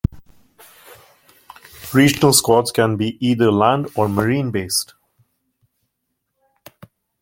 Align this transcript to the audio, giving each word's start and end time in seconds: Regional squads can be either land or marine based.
Regional 1.93 2.33
squads 2.33 2.71
can 2.71 2.97
be 2.97 3.23
either 3.23 3.51
land 3.51 3.91
or 3.95 4.09
marine 4.09 4.49
based. 4.49 4.95